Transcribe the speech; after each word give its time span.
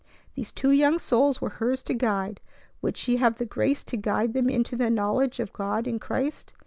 These 0.33 0.51
two 0.51 0.71
young 0.71 0.97
souls 0.97 1.41
were 1.41 1.51
hers 1.61 1.83
to 1.83 1.93
guide. 1.93 2.41
Would 2.81 2.97
she 2.97 3.17
have 3.17 3.37
the 3.37 3.45
grace 3.45 3.83
to 3.83 3.97
guide 3.97 4.33
them 4.33 4.49
into 4.49 4.75
the 4.75 4.89
knowledge 4.89 5.39
of 5.39 5.53
God 5.53 5.85
in 5.85 5.99
Christ? 5.99 6.53